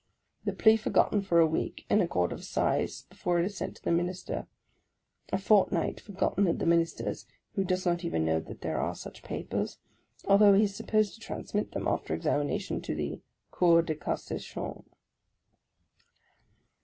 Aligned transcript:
The 0.45 0.53
plea 0.53 0.77
forgotten 0.77 1.21
for 1.21 1.39
a 1.39 1.45
week 1.45 1.85
in 1.87 2.01
a 2.01 2.07
Court 2.07 2.33
of 2.33 2.39
Assize, 2.39 3.03
before 3.03 3.37
it 3.37 3.45
is 3.45 3.55
sent 3.55 3.75
to 3.75 3.83
the 3.83 3.91
Minister; 3.91 4.47
a 5.31 5.37
fortnight 5.37 5.99
forgotten 5.99 6.47
at 6.47 6.57
the 6.57 6.65
Min 6.65 6.79
ister's, 6.81 7.27
who 7.53 7.63
does 7.63 7.85
not 7.85 8.03
even 8.03 8.25
know 8.25 8.39
that 8.39 8.61
there 8.61 8.81
are 8.81 8.95
such 8.95 9.21
papers, 9.21 9.77
although 10.25 10.55
he 10.55 10.63
is 10.63 10.73
supposed 10.75 11.13
to 11.13 11.19
transmit 11.19 11.73
them, 11.73 11.87
after 11.87 12.15
examination, 12.15 12.81
to 12.81 12.95
the" 12.95 13.21
Cour 13.51 13.83
de 13.83 13.93
Cassation." 13.93 14.85